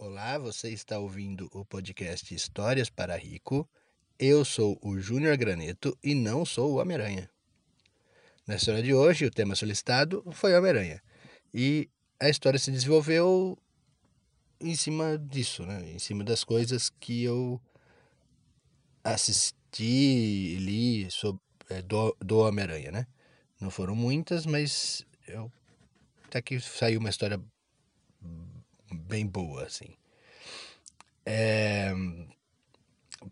[0.00, 3.68] Olá, você está ouvindo o podcast Histórias para Rico.
[4.16, 7.28] Eu sou o Júnior Graneto e não sou o Homem-Aranha.
[8.46, 11.02] Na história de hoje, o tema solicitado foi Homem-Aranha.
[11.52, 11.90] E
[12.20, 13.58] a história se desenvolveu
[14.60, 15.90] em cima disso, né?
[15.90, 17.60] Em cima das coisas que eu
[19.02, 23.06] assisti, li sobre, é, do, do Homem-Aranha, né?
[23.60, 25.50] Não foram muitas, mas eu
[26.24, 27.42] até que saiu uma história
[29.08, 29.96] bem boa, assim.
[31.24, 31.92] É,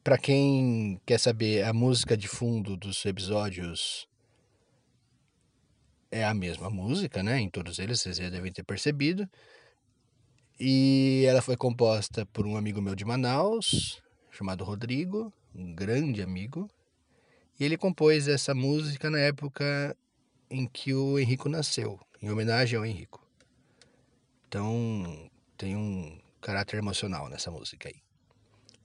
[0.03, 4.09] para quem quer saber, a música de fundo dos episódios
[6.11, 7.39] é a mesma música, né?
[7.39, 9.29] Em todos eles, vocês já devem ter percebido.
[10.59, 16.71] E ela foi composta por um amigo meu de Manaus, chamado Rodrigo, um grande amigo.
[17.61, 19.97] E ele compôs essa música na época
[20.51, 23.27] em que o Henrico nasceu, em homenagem ao Henrico.
[24.49, 27.97] Então, tem um caráter emocional nessa música aí.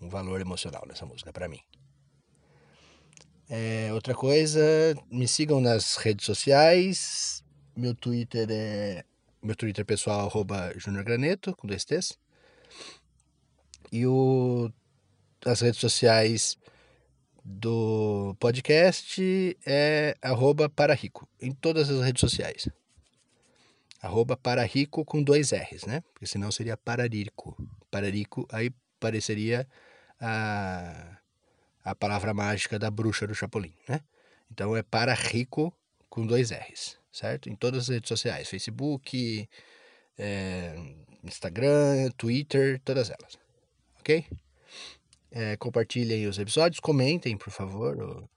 [0.02, 1.60] Um valor emocional nessa música para mim.
[3.50, 4.62] É, outra coisa,
[5.12, 7.44] me sigam nas redes sociais.
[7.76, 9.04] Meu Twitter é.
[9.44, 12.18] Meu Twitter pessoal, arroba Junior Graneto, com dois T's.
[13.92, 14.72] E o,
[15.46, 16.58] as redes sociais
[17.44, 22.70] do podcast é arroba para rico, em todas as redes sociais.
[24.02, 26.02] Arroba para rico com dois R's, né?
[26.14, 27.56] Porque senão seria pararico.
[27.92, 29.68] Pararico, aí pareceria
[30.20, 31.18] a,
[31.84, 34.02] a palavra mágica da bruxa do Chapolin, né?
[34.52, 35.72] Então é para rico
[36.10, 37.48] com dois R's, certo?
[37.48, 39.48] Em todas as redes sociais, Facebook,
[40.18, 40.76] é,
[41.24, 43.38] Instagram, Twitter, todas elas,
[44.00, 44.26] ok?
[45.30, 48.00] É, compartilhem os episódios, comentem, por favor.
[48.02, 48.30] Ou,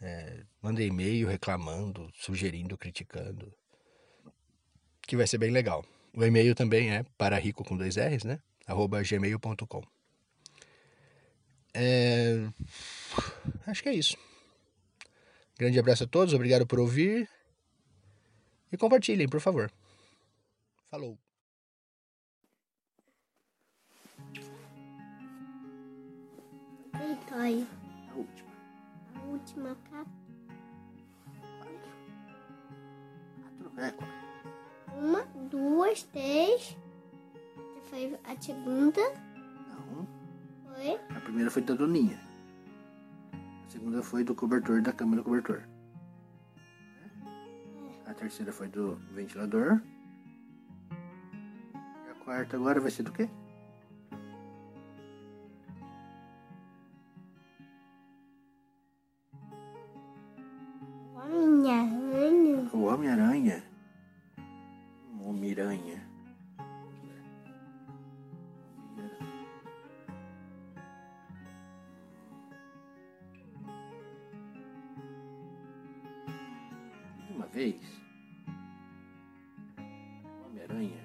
[0.00, 3.52] é, mandem e-mail reclamando, sugerindo, criticando
[5.06, 5.84] que vai ser bem legal.
[6.12, 8.38] O e-mail também é para rico com dois R's, né?
[8.66, 9.82] arroba gmail.com.
[11.74, 12.48] É...
[13.66, 14.16] Acho que é isso.
[15.58, 17.28] Grande abraço a todos, obrigado por ouvir.
[18.72, 19.70] E compartilhem, por favor.
[20.90, 21.18] Falou.
[26.92, 27.66] Vitória.
[28.10, 28.50] A última.
[29.14, 30.10] A última capa.
[31.58, 31.90] Quatro.
[33.42, 33.80] Quatro?
[33.80, 34.23] É, quatro.
[35.54, 36.76] Duas, três.
[37.84, 39.00] Foi a segunda.
[39.68, 40.04] Não.
[40.64, 40.98] Foi.
[41.16, 42.18] A primeira foi da Doninha.
[43.32, 45.62] A segunda foi do cobertor, da cama do cobertor.
[48.04, 49.80] A terceira foi do ventilador.
[50.90, 53.30] E a quarta agora vai ser do quê?
[77.44, 77.76] Uma vez,
[80.46, 81.04] Homem-Aranha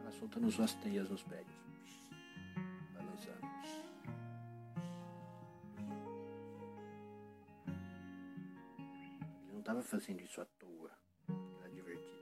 [0.00, 1.54] ela soltando suas teias nos prédios,
[2.94, 3.46] balançando.
[9.44, 10.90] Ele não estava fazendo isso à toa,
[11.60, 12.16] era divertido.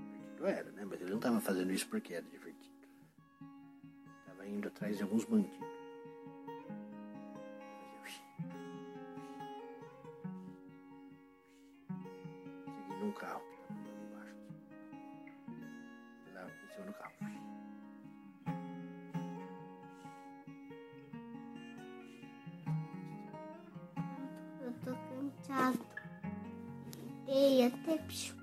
[0.00, 0.84] Divertido era, né?
[0.84, 2.88] Mas ele não estava fazendo isso porque era divertido.
[4.22, 5.75] Estava indo atrás de alguns bandidos.
[13.16, 14.36] Carro andando embaixo.
[16.34, 17.12] Lá em cima do carro.
[24.62, 25.78] Eu tô cansado.
[27.28, 28.34] E até piu.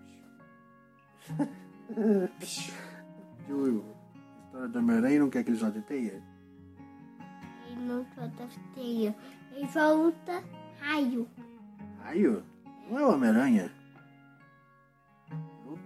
[3.47, 6.21] Júlio, a história do Homem-Aranha não quer que ele solte teia?
[7.67, 9.15] Ele não solta teia.
[9.51, 10.43] Ele volta
[10.79, 11.27] raio.
[12.01, 12.43] Raio?
[12.89, 13.71] Não é o Homem-Aranha?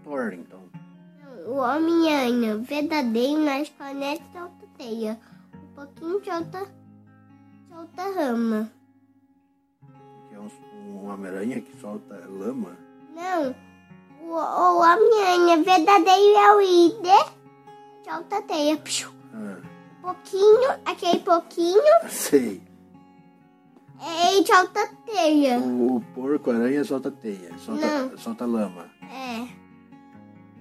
[0.08, 0.60] O Thor, então.
[1.46, 5.20] O Homem-Aranha verdadeiro nas planetas solta teia.
[5.54, 6.68] Um pouquinho solta,
[7.70, 8.72] solta rama.
[10.30, 12.78] Que é um, um Homem-Aranha que solta lama.
[13.16, 13.56] Não.
[14.22, 17.26] O, o Homem-Aranha verdadeiro é o líder.
[18.04, 18.78] Solta teia.
[18.78, 19.10] Piu.
[19.34, 19.58] Ah,
[20.00, 22.62] Um pouquinho, aquele pouquinho, sei.
[24.02, 25.60] ele solta teia.
[25.60, 28.18] O, o porco-aranha solta teia, solta, Não.
[28.18, 28.90] solta lama.
[29.02, 29.67] É.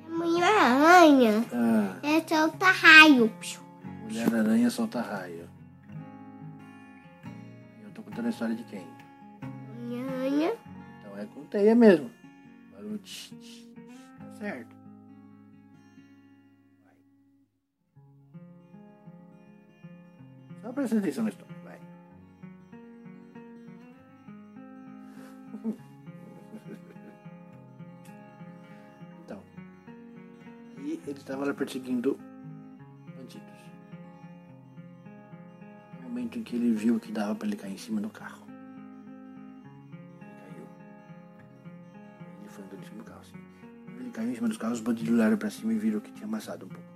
[0.09, 1.99] Mulher-aranha ah.
[2.03, 3.33] é solta raio.
[4.05, 5.49] Mulher-aranha solta raio.
[7.83, 8.87] Eu tô contando a história de quem?
[9.79, 10.55] Mulher-aranha.
[11.01, 12.11] Então é com teia mesmo.
[12.73, 12.99] Barulho.
[12.99, 13.67] Tch, tch,
[14.19, 14.77] Tá certo.
[20.63, 21.81] Só presta atenção na história, vai.
[31.07, 32.19] ele estava lá perseguindo
[33.17, 33.47] bandidos.
[35.95, 38.47] No momento em que ele viu que dava para ele cair em cima do carro.
[40.21, 40.67] Ele caiu.
[42.41, 43.23] Ele foi andando em cima do carro,
[43.99, 46.27] ele caiu em cima dos carros, os bandidos olharam para cima e viram que tinha
[46.27, 46.89] amassado um pouco.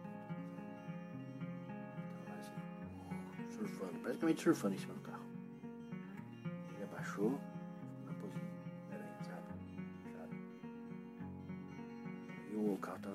[2.29, 5.25] Lá, assim, surfando, praticamente surfando em cima do carro.
[6.75, 7.41] Ele abaixou,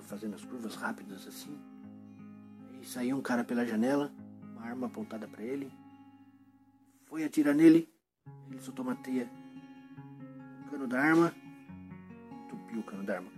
[0.05, 1.57] fazendo as curvas rápidas assim.
[2.81, 4.11] E saiu um cara pela janela,
[4.53, 5.71] uma arma apontada para ele.
[7.05, 7.89] Foi atirar nele.
[8.49, 9.29] Ele soltou uma teia.
[10.65, 11.33] O cano da arma.
[12.45, 13.31] Entupiu o cano da arma.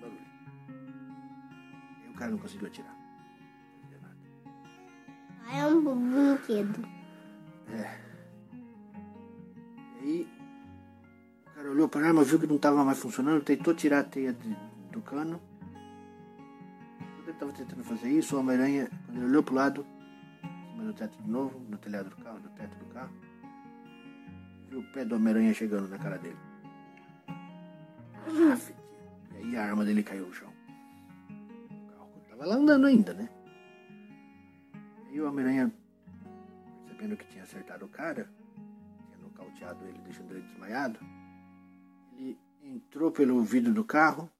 [0.00, 0.26] Barulho.
[2.04, 2.96] E o cara não conseguiu atirar.
[3.90, 4.16] Não nada.
[5.46, 6.88] Ah, é um brinquedo.
[7.68, 8.05] É.
[11.76, 14.56] olhou para a arma, viu que não estava mais funcionando, tentou tirar a teia de-
[14.90, 15.40] do cano.
[16.98, 19.86] Quando ele estava tentando fazer isso, o Homem-Aranha, quando ele olhou para o lado,
[20.42, 23.12] em cima do teto de novo, no telhado do carro, no teto do carro,
[24.70, 26.36] viu o pé do Homem-Aranha chegando na cara dele.
[28.52, 28.74] Aff,
[29.32, 30.50] E aí a arma dele caiu no chão.
[31.28, 33.28] O carro estava lá andando ainda, né?
[35.08, 35.70] E aí o Homem-Aranha
[36.86, 40.98] percebendo que tinha acertado o cara, tinha nocauteado ele, deixando ele desmaiado,
[42.66, 44.30] entrou pelo vidro do carro,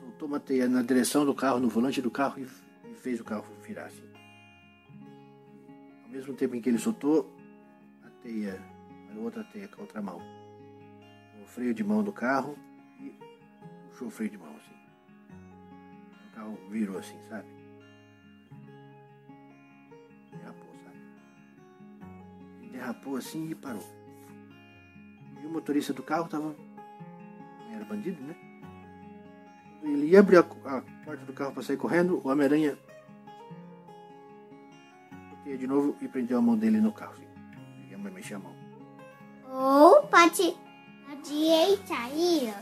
[0.00, 2.46] soltou uma teia na direção do carro, no volante do carro e,
[2.96, 4.08] fez o carro virar assim.
[6.04, 7.32] Ao mesmo tempo em que ele soltou
[8.04, 8.60] a teia,
[9.10, 10.20] a outra teia com a outra mão,
[11.42, 12.56] o freio de mão do carro
[13.00, 13.12] e
[13.88, 14.74] puxou o freio de mão assim.
[16.28, 17.48] O carro virou assim, sabe?
[20.30, 20.98] derrapou, sabe?
[22.70, 24.01] Derrapou assim e parou.
[25.52, 26.54] Motorista do carro tava.
[27.72, 28.34] Era bandido, né?
[29.82, 32.78] Ele ia abrir a, a porta do carro para sair correndo, o Homem-Aranha
[35.56, 37.14] de novo e prendeu a mão dele no carro.
[37.16, 38.52] Ele ia mexer a mão.
[39.48, 40.56] Ou pode,
[41.06, 42.54] pode sair.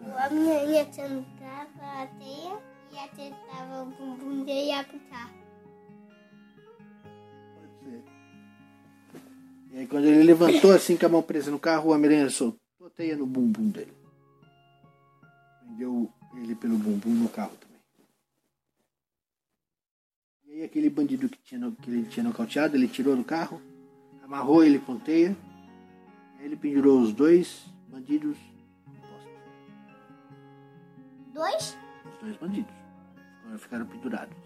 [0.00, 2.58] O Homem-Aranha sentava a teia
[2.92, 4.84] e acertava o bumbum dele e ia
[9.72, 12.86] E aí quando ele levantou assim com a mão presa no carro, o Homem-Aranha soltou
[12.86, 13.92] a teia no bumbum dele.
[15.60, 17.80] Prendeu ele pelo bumbum no carro também.
[20.44, 23.62] E aí aquele bandido que, tinha, que ele tinha nocauteado, ele tirou do carro,
[24.22, 25.34] amarrou ele com teia,
[26.38, 28.36] aí ele pendurou os dois bandidos
[28.86, 29.28] no poste.
[31.32, 31.76] Dois?
[32.12, 32.74] Os dois bandidos.
[33.56, 34.36] Ficaram pendurados.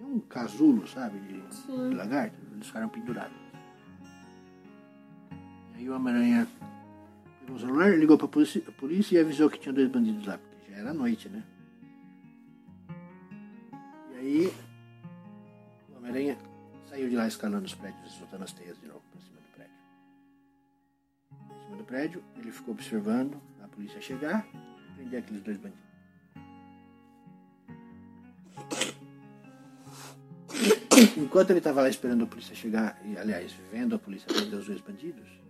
[0.00, 1.20] É um casulo, sabe?
[1.20, 2.36] De, de lagarto.
[2.52, 3.49] Eles ficaram pendurados.
[5.80, 6.46] Aí o Homem-Aranha
[7.40, 10.36] pegou o celular, ligou pra polícia, a polícia e avisou que tinha dois bandidos lá,
[10.36, 11.42] porque já era noite, né?
[14.12, 14.52] E aí
[15.88, 16.36] o Homem-Aranha
[16.86, 19.48] saiu de lá escalando os prédios e soltando as teias de novo pra cima do
[19.54, 19.74] prédio.
[21.50, 25.88] Em cima do prédio, ele ficou observando a polícia chegar e prender aqueles dois bandidos.
[31.16, 34.66] Enquanto ele estava lá esperando a polícia chegar, e aliás, vendo a polícia prender os
[34.66, 35.40] dois bandidos,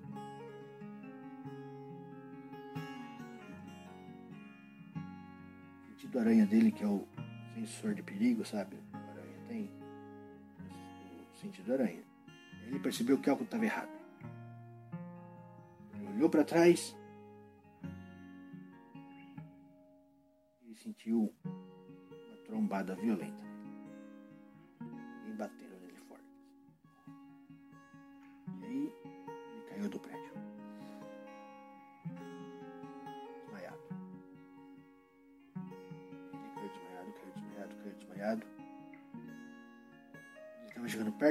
[6.21, 7.07] aranha dele, que é o
[7.55, 8.77] sensor de perigo, sabe?
[8.93, 9.71] O aranha tem
[11.33, 12.03] o sentido aranha.
[12.67, 13.91] Ele percebeu que algo estava errado.
[15.95, 16.97] Ele olhou para trás
[20.63, 23.45] e sentiu uma trombada violenta.
[25.27, 25.70] E bateram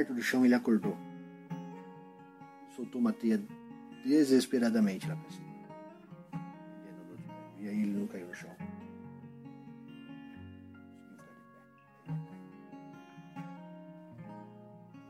[0.00, 0.96] perto do chão e ele acordou.
[2.74, 3.38] Soltou uma teia
[4.02, 5.50] desesperadamente pra cima.
[7.58, 8.50] E aí ele não caiu no chão.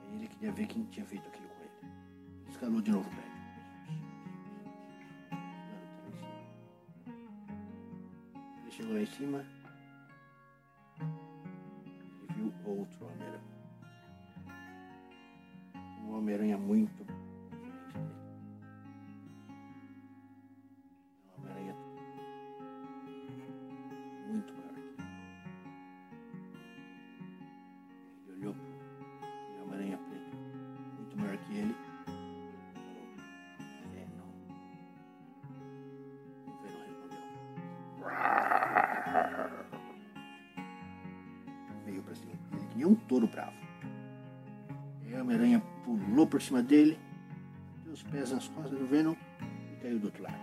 [0.09, 1.93] Aí ele queria ver quem tinha feito aquilo com ele.
[2.49, 3.31] Escalou de novo o prédio.
[8.63, 9.45] Ele chegou lá em cima.
[10.99, 13.60] Ele viu outro Homem-Aranha.
[16.31, 17.05] Homem-Aranha muito
[24.29, 24.95] muito maior ele.
[28.29, 28.63] Olhou para
[29.65, 29.99] aquele aranha
[30.99, 31.75] muito maior que ele.
[33.97, 34.31] É, não.
[36.47, 36.53] O
[36.87, 37.25] respondeu.
[41.85, 42.33] Veio para cima.
[42.53, 43.70] Ele um touro bravo.
[45.11, 46.97] Aí a Homem-Aranha pulou por cima dele,
[47.83, 49.17] deu os pés nas costas do Venom
[49.73, 50.39] e caiu do outro lado.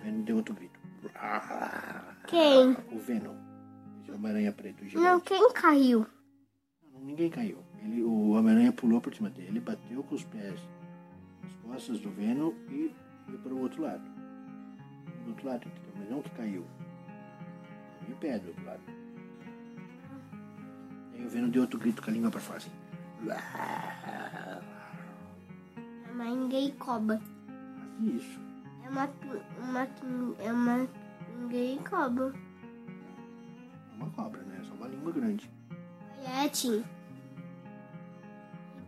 [0.00, 0.80] O Venom deu outro grito.
[2.26, 2.76] Quem?
[2.90, 3.36] O Venom.
[4.02, 5.04] Esse Homem-Aranha preto gigante.
[5.04, 6.04] Não, quem caiu?
[6.92, 7.58] Não, ninguém caiu.
[7.80, 10.60] Ele, o Homem-Aranha pulou por cima dele, bateu com os pés
[11.44, 12.92] nas costas do Venom e
[13.26, 14.02] foi para o outro lado.
[15.22, 15.70] Do outro lado?
[15.96, 16.66] Mas não que caiu.
[18.08, 18.82] Em pé do outro lado.
[21.14, 22.70] Aí o Venom deu outro grito com a língua para fora assim.
[26.06, 27.18] É uma engaicoba.
[27.18, 28.40] Faz isso.
[28.84, 29.08] É uma,
[29.58, 29.88] uma,
[30.38, 30.88] é uma
[31.42, 32.34] engaicoba.
[33.92, 34.58] É uma cobra, né?
[34.60, 35.50] É só uma língua grande.
[36.26, 36.44] Olha,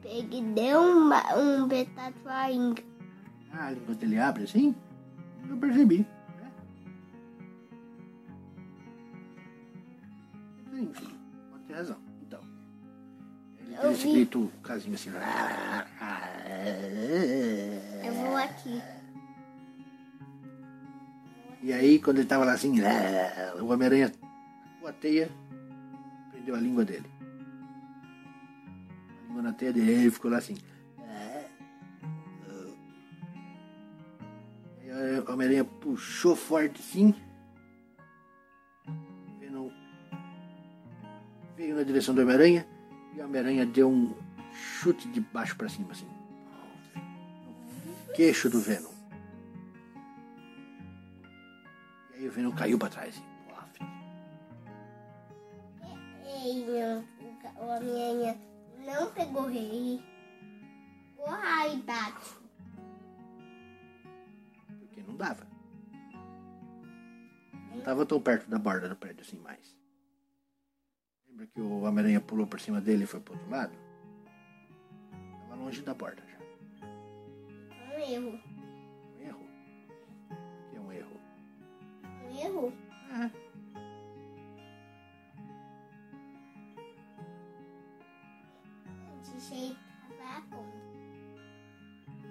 [0.03, 1.69] Peguei deu um, um
[2.29, 2.83] ainda.
[3.53, 4.75] Ah, a língua dele abre assim?
[5.49, 6.07] Eu percebi.
[10.73, 10.87] né?
[11.51, 12.06] Pode ter razão.
[13.97, 15.11] Esse grito casinho assim.
[18.05, 18.81] Eu vou aqui.
[21.63, 22.81] E aí, quando ele tava lá assim,
[23.61, 24.13] o Homem-Aranha
[24.87, 25.29] a teia,
[26.31, 27.11] prendeu a língua dele.
[29.25, 30.57] A língua na teia dele, ele ficou lá assim.
[34.79, 37.13] Aí o Homem-Aranha puxou forte assim.
[39.41, 39.69] Venom
[41.57, 42.65] veio na direção do Homem-Aranha
[43.17, 44.15] e o Homem-Aranha deu um
[44.53, 46.09] chute de baixo para cima, assim.
[48.07, 48.93] No queixo do Venom.
[52.13, 53.23] E aí o Venom caiu para trás.
[53.57, 53.85] assim.
[56.25, 57.05] Ei, não.
[57.57, 58.39] O Homem-Aranha
[58.85, 60.03] não pegou rei.
[61.17, 62.43] O Raibato.
[64.79, 65.47] Porque não dava.
[67.71, 69.75] Não estava tão perto da borda do prédio assim mais.
[71.37, 73.73] Lembra que o Homem-Aranha pulou por cima dele e foi pro outro lado?
[75.43, 76.87] Estava longe da borda já.
[77.95, 78.41] Um erro.
[79.19, 79.47] Um erro.
[80.31, 81.21] O que é um erro?
[82.25, 82.73] Um erro.
[83.11, 83.31] Ah,
[89.23, 89.77] De jeito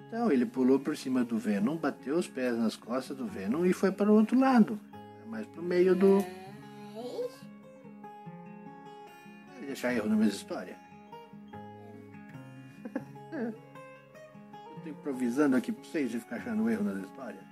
[0.08, 3.72] Então ele pulou por cima do Venom, bateu os pés nas costas do Venom e
[3.72, 4.80] foi para o outro lado.
[5.28, 6.24] Mais pro meio do.
[9.76, 10.74] Deixar erro na mesma história.
[13.30, 13.52] Eu
[14.82, 17.44] tô improvisando aqui pra vocês e ficar achando erro nas histórias.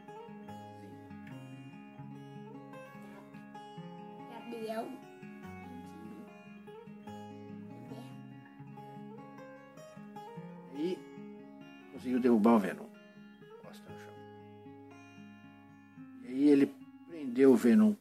[4.32, 4.88] Gabriel.
[10.76, 10.98] E
[11.92, 12.86] conseguiu derrubar o Venom.
[13.66, 14.14] Costa no chão.
[16.22, 16.74] E aí ele
[17.06, 17.94] prendeu o Venom.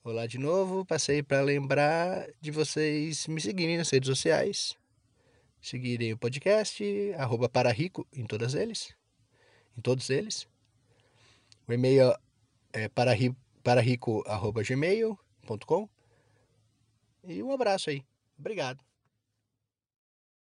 [0.02, 4.76] Olá de novo, passei para lembrar de vocês me seguirem nas redes sociais,
[5.61, 6.85] seguirem o podcast,
[7.16, 8.95] arroba pararico em todas eles,
[9.76, 10.47] em todos eles.
[11.66, 12.14] O e-mail
[12.73, 15.88] é parari- pararico.gmail.com
[17.26, 18.04] e um abraço aí.
[18.38, 18.85] Obrigado.